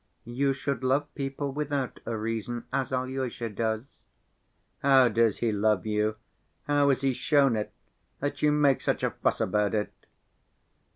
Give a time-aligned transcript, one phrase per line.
[0.25, 4.01] "You should love people without a reason, as Alyosha does."
[4.79, 6.15] "How does he love you?
[6.63, 7.71] How has he shown it,
[8.19, 9.93] that you make such a fuss about it?"